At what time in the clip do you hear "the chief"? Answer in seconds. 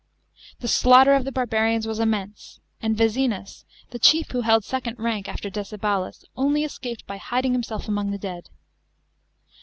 3.91-4.31